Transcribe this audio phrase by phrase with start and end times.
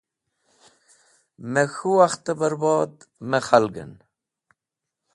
[1.51, 2.93] Me k̃hũ wakhtẽ bẽrbod
[3.29, 3.91] me khalgẽn.